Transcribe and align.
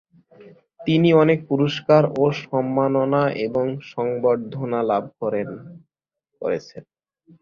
তিনি 0.79 1.09
অনেক 1.13 1.39
পুরস্কার 1.49 2.01
ও 2.15 2.23
সম্মাননা 2.43 3.23
এবং 3.45 3.65
সংবর্ধনা 3.91 4.79
লাভ 4.89 5.03
করেছেন। 6.41 6.83